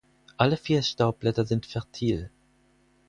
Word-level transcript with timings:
Alle 0.39 0.57
vier 0.57 0.81
Staubblätter 0.81 1.45
sind 1.45 1.67
fertil. 1.67 2.31